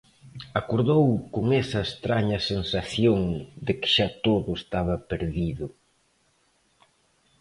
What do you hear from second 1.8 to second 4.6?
estraña sensación de que xa todo